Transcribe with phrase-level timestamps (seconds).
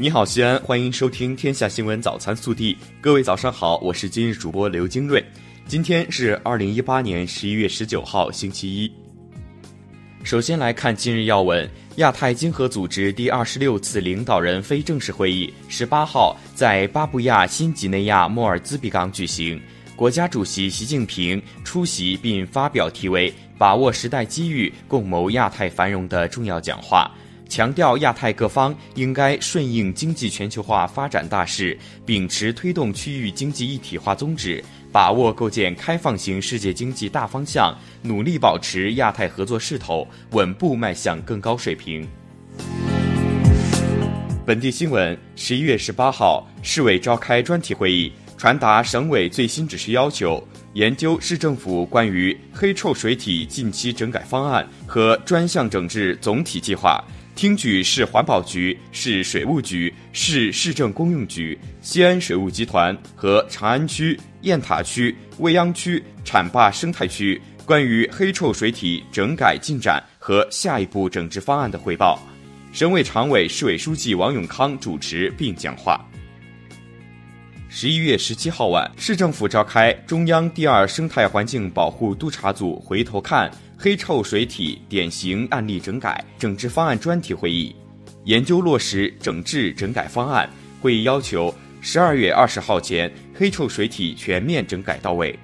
[0.00, 2.72] 你好，西安，欢迎收听《天下新闻早餐速递》。
[3.02, 5.22] 各位早上好，我是今日主播刘金瑞。
[5.66, 8.90] 今天是二零一八年十一月十九号，星期一。
[10.24, 19.60] 首先来看今日要闻：亚太经合组织第二十六次领导人非正式会议十八号在巴布亚新几内亚莫尔兹比港举行，
[19.94, 27.14] 国家主席习近平出席并发表题为“把握时代机遇，共谋亚太繁荣”的重要讲话。
[27.50, 31.76] 强调亚太各方应该顺应经济全球化发展大势，
[32.06, 42.06] 秉持推动区域经济一体化宗旨，把握构建开放型世界经济大方向，努力保持亚太合作势头，稳步迈向更高水平。
[44.46, 50.40] 本地新闻：十一月十八号，市委召开专题会议，传达省委最新指示要求，
[50.74, 57.04] 研究市政府关于黑臭水体近期整改方案和专项整治总体计划。
[57.40, 72.20] 听取市环保局、市水务局、市市政公用局、西安水务集团和长安区、雁塔区、未央区浐灞生态区关于黑臭水体整改进展和下一步整治方案的汇报。
[72.74, 76.09] 省委常委、市委书记王永康主持并讲话。
[77.72, 83.48] 十一月十七号晚，市政府召开中央第二生态环境保护督察组回头看。
[83.78, 87.74] 黑臭水体典型案例整改整治方案专题会议，
[88.24, 90.50] 研究落实整治整改方案。
[90.82, 95.38] 会议要求十二月二十号前黑臭水体全面整改到位。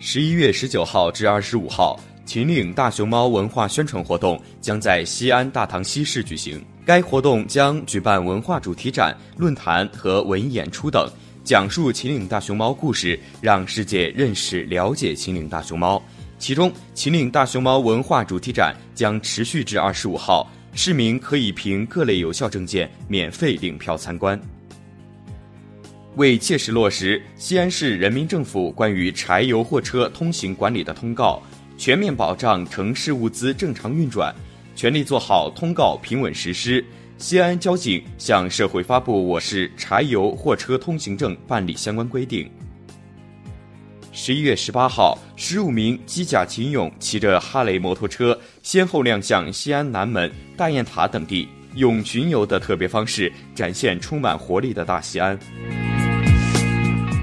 [0.00, 6.62] 十一月十九号至二十五号，秦岭大熊猫文化宣传活动将在西安大唐西市举行。
[6.84, 11.10] 该活动将举办文化主题展、论坛和文艺演出等，
[11.48, 16.02] 讲述秦岭大熊猫故事，让世界认识了解秦岭大熊猫。
[16.38, 24.38] 其中，秦岭大熊猫文化主题展将持续至二十五号，市民可以凭各类有效证件免费领票参观。
[26.16, 31.42] 为切实落实西安市人民政府关于柴油货车通行管理的通告，
[31.78, 34.34] 全面保障城市物资正常运转，
[34.76, 36.84] 全力做好通告平稳实施，
[37.18, 42.48] 西安交警向社会发布我市柴油货车通行证办理相关规定。
[44.12, 55.36] 十一月十八号，十五名机甲秦勇骑着哈雷摩托车，先后亮相西安南门、大雁塔等地，用巡游的特别方式展现充满活力的大西安。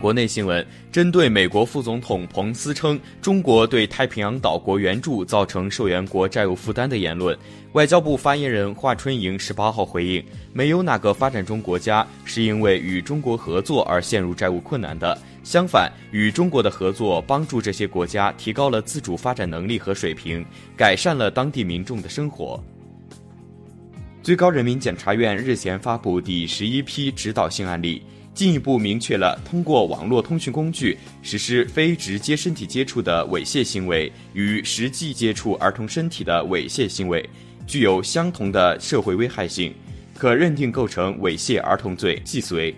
[0.00, 7.36] 国内新闻：针对美国副总统彭斯称中国对太平洋岛国援助造成受援国债务负担的言论，
[7.72, 15.18] 外交部发言人华春莹十八号回应：没有哪个发展中国家是因为与中国合作而陷入债务困难的。
[15.42, 22.62] 相反，与中国的合作帮助这些国家提高了自主发展能力和水平，改善了当地民众的生活。
[24.22, 28.02] 最高人民检察院日前发布第十一批指导性案例，
[28.38, 37.28] 进一步明确了通过网络通讯工具实施非直接身体接触的猥亵行为与实际接触儿童身体的猥亵行为
[37.66, 39.74] 具有相同的社会危害性，
[40.16, 42.72] 可认定构成猥亵儿童罪，既遂。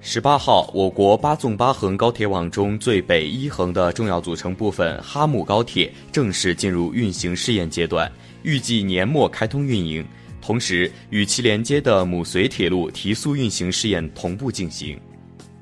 [0.00, 8.08] 十八号，我国八纵八横高铁网中最北一横的重要组成部分哈姆高铁正式进入运行试验阶段，
[8.44, 10.06] 预计年末开通运营。
[10.40, 14.98] 同时，与其连接的母绥铁路提速运行试验同步进行。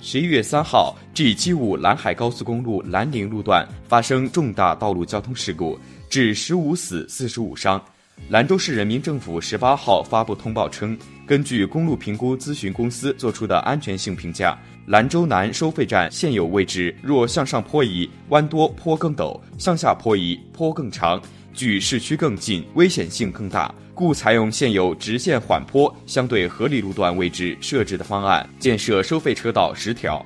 [0.00, 5.78] 十一月三号，G 七五兰海高速公路兰陵路段发生重大道路交通事故，
[6.10, 7.80] 致十五死四十五伤。
[8.28, 21.20] 兰州市人民政府十八号发布通报称，根据公路评估咨询公司作出的安全性评价，兰州南收费站现有位置若向上坡移，弯多坡更陡；向下坡移，坡更长，
[21.52, 30.24] 距市区更近，危险性更大，故采用现有直线缓坡、相对合理路段位置设置的方案，建设收费车道十条。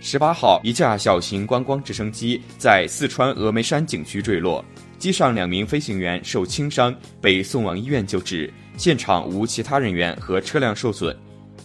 [0.00, 4.64] 十八号，一架小型观光直升机在四川峨眉山景区坠落。
[4.98, 11.16] 机上两名飞行员受轻伤，被送往医院救治，现场无其他人员和车辆受损。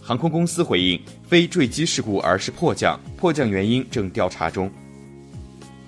[0.02, 4.72] 航空公司回应，非坠机事故，而是迫降，迫降原因正调查中。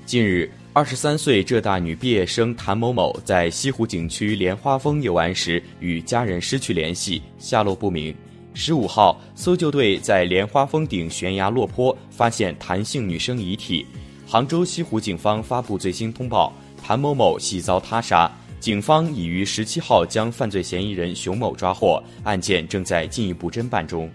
[0.05, 8.13] 近日，二十三岁浙大女毕业生谭某某在西湖景区莲花峰游玩时与家人失去联系，下落不明。
[8.53, 13.85] 十五号，搜救队在莲花峰顶悬崖落坡发现谭姓女生遗体。
[14.27, 16.51] 杭州西湖警方发布最新通报。
[16.83, 18.29] 谭某某系遭他杀，
[18.59, 24.11] 警方已于十七号将犯罪嫌疑人熊某抓获，案件正在进一步侦办中。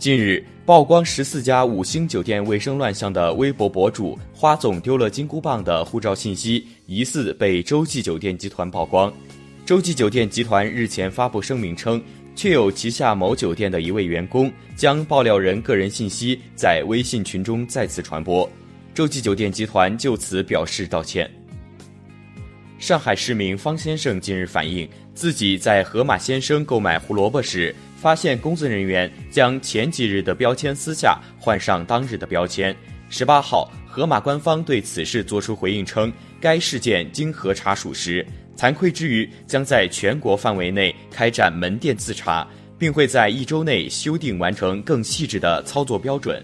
[0.00, 9.12] 近日，曝光十四家五星酒店卫生乱象的微博博主“花总丢了金箍棒”的护照信息疑似被洲际酒店集团曝光。
[9.64, 12.02] 洲际酒店集团日前发布声明称，
[12.34, 18.50] 确有旗下某酒店的一位员工将爆料人个人信息在微信群中再次传播，
[18.92, 21.30] 洲际酒店集团就此表示道歉。
[22.80, 27.72] 上海市民方先生近日反映，自己在盒马鲜生购买胡萝卜时，
[28.06, 32.72] 发现工作人员将前几日的标签撕下，换上当日的标签。
[33.08, 38.24] 十八号，盒马官方对此事作出回应称，该事件经核查属实，
[38.56, 42.46] 惭愧之余将在全国范围内开展门店自查，
[42.78, 46.40] 并会在一周内修订完成更细致的操作标准。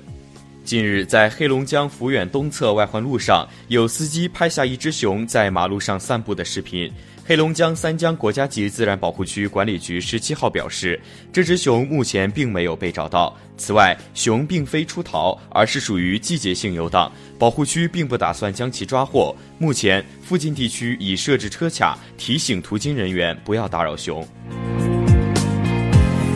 [0.65, 6.93] 近日，在黑龙江抚远东侧外环路上，有司机拍下一只熊在马路上散步的视频。
[7.25, 11.01] 黑龙江三江国家级自然保护区管理局十七号表示，
[11.33, 13.37] 这只熊目前并没有被找到。
[13.57, 19.35] 此外，熊并非出逃，而是属于季节性游荡，保护区并不打算将其抓获。
[19.57, 24.27] 目前，附近地区已设置车卡，提醒途经人员不要打扰熊。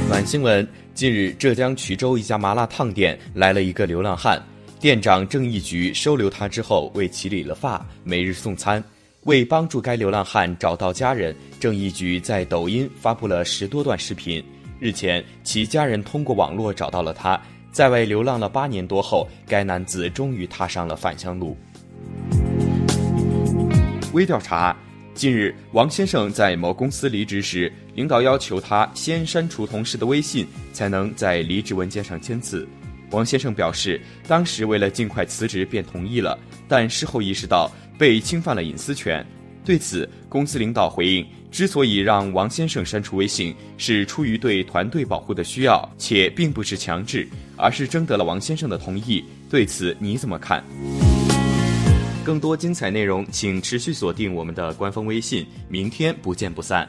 [0.08, 0.66] 暖新闻。
[0.94, 4.42] 近日，浙江衢州一家麻辣烫店来了一个流浪汉，
[4.80, 8.82] 店长郑义菊收留他之后，为其理了发，每日送餐。
[9.26, 14.42] 为帮助该流浪汉找到家人，郑义局在抖音发布了十多段视频。
[14.78, 17.40] 日前，其家人通过网络找到了他，
[17.72, 21.56] 在外流浪了八年多后，该男子终于踏上了返乡路。
[24.12, 24.76] 微调查。
[25.12, 32.68] 近日，王先生在某公司离职时，领导要求他先删除同事的微信，才能在离职文件上签字。
[33.12, 33.98] 王先生表示，
[34.28, 36.38] 当时为了尽快辞职，便同意了，
[36.68, 39.24] 但事后意识到被侵犯了隐私权。
[39.64, 47.26] 对此，公司领导回应，之所以让王先生删除微信，是出于对团队保护的需要，且并不是强制，
[47.56, 49.24] 而是征得了王先生的同意。
[49.50, 50.62] 对此你怎么看？
[52.24, 55.46] 更多精彩内容，请持续锁定我们的官方微信。
[55.68, 56.88] 明天不见不散。